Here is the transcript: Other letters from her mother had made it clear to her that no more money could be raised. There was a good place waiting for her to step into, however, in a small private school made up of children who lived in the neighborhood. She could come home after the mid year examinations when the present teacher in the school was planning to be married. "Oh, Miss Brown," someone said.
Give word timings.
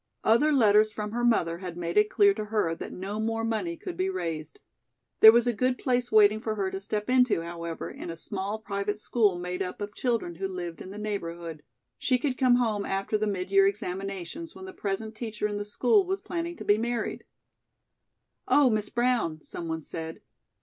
Other 0.23 0.51
letters 0.51 0.91
from 0.91 1.11
her 1.11 1.23
mother 1.23 1.59
had 1.59 1.77
made 1.77 1.95
it 1.95 2.09
clear 2.09 2.33
to 2.33 2.45
her 2.45 2.73
that 2.73 2.91
no 2.91 3.19
more 3.19 3.43
money 3.43 3.77
could 3.77 3.95
be 3.97 4.09
raised. 4.09 4.59
There 5.19 5.31
was 5.31 5.45
a 5.45 5.53
good 5.53 5.77
place 5.77 6.11
waiting 6.11 6.39
for 6.39 6.55
her 6.55 6.71
to 6.71 6.81
step 6.81 7.07
into, 7.07 7.41
however, 7.43 7.87
in 7.87 8.09
a 8.09 8.15
small 8.15 8.57
private 8.57 8.97
school 8.99 9.37
made 9.37 9.61
up 9.61 9.79
of 9.79 9.93
children 9.93 10.33
who 10.33 10.47
lived 10.47 10.81
in 10.81 10.89
the 10.89 10.97
neighborhood. 10.97 11.61
She 11.99 12.17
could 12.17 12.35
come 12.35 12.55
home 12.55 12.83
after 12.83 13.15
the 13.15 13.27
mid 13.27 13.51
year 13.51 13.67
examinations 13.67 14.55
when 14.55 14.65
the 14.65 14.73
present 14.73 15.13
teacher 15.13 15.47
in 15.47 15.57
the 15.57 15.65
school 15.65 16.03
was 16.03 16.19
planning 16.19 16.55
to 16.55 16.65
be 16.65 16.79
married. 16.79 17.23
"Oh, 18.47 18.71
Miss 18.71 18.89
Brown," 18.89 19.41
someone 19.41 19.83
said. 19.83 20.21